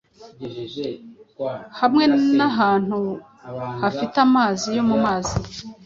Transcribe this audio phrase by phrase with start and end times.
[1.79, 2.03] hamwe
[2.37, 2.99] n’ahantu
[3.81, 5.35] hafite amazi yo mu mazi